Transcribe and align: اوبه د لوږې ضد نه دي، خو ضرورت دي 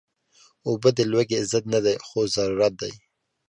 اوبه 0.67 0.89
د 0.97 0.99
لوږې 1.11 1.39
ضد 1.51 1.63
نه 1.73 1.79
دي، 1.85 1.95
خو 2.07 2.19
ضرورت 2.35 2.73
دي 2.81 2.91